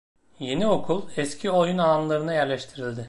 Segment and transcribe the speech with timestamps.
[0.39, 2.99] Yeni okul eski oyun alanlarına yerleştirildi.